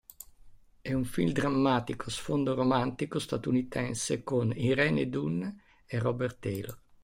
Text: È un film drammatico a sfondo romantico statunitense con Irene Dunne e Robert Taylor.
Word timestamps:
È 0.81 0.91
un 0.93 1.03
film 1.05 1.29
drammatico 1.29 2.07
a 2.07 2.09
sfondo 2.09 2.55
romantico 2.55 3.19
statunitense 3.19 4.23
con 4.23 4.51
Irene 4.51 5.07
Dunne 5.09 5.57
e 5.85 5.99
Robert 5.99 6.39
Taylor. 6.39 6.75